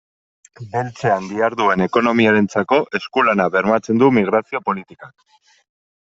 [0.69, 5.13] Beltzean diharduen ekonomiarentzako esku-lana bermatzen du migrazio politikak.